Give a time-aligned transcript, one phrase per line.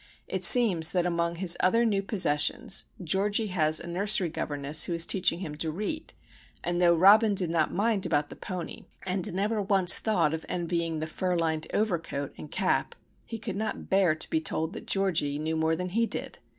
[0.27, 5.05] It seems that among his other new possessions Georgie has a nursery governess who is
[5.05, 6.13] teaching him to read,
[6.63, 11.01] and though Robin did not mind about the pony, and never once thought of envying
[11.01, 12.95] the fur lined overcoat and cap,
[13.27, 16.39] he could not bear to be told that Georgie knew more than he did!